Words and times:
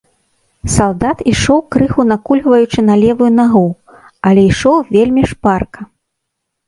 Салдат 0.75 1.17
ішоў 1.31 1.59
крыху 1.75 2.05
накульгваючы 2.13 2.79
на 2.89 2.95
левую 3.03 3.29
нагу, 3.39 3.63
але 4.31 4.41
ішоў 4.51 4.77
вельмі 4.97 5.23
шпарка. 5.35 5.79